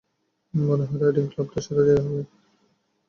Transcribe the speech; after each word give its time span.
মনে 0.53 0.83
হয় 0.87 0.99
রাইডিং 1.01 1.25
ক্লাবটাই 1.31 1.61
সেরা 1.65 1.81
জায়গা 1.87 2.03
হবে। 2.05 2.21